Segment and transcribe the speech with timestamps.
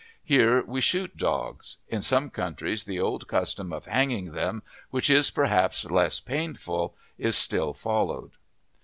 [0.23, 5.29] Here we shoot dogs; in some countries the old custom of hanging them, which is
[5.29, 8.31] perhaps less painful, is still followed.